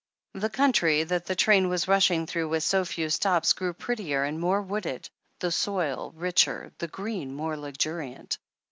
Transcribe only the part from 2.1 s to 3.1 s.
through with so few